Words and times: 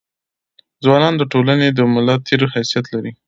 ځوانان 0.83 1.13
د 1.17 1.23
ټولني 1.31 1.67
د 1.73 1.79
ملا 1.93 2.15
د 2.19 2.23
تیر 2.27 2.41
حيثيت 2.53 2.85
لري. 2.93 3.11